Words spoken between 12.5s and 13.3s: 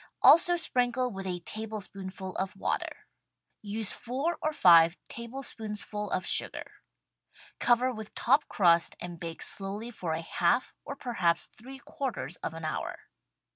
an hour.